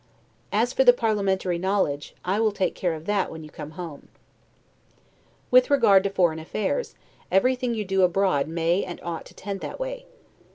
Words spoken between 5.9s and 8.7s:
to foreign affairs, everything you do abroad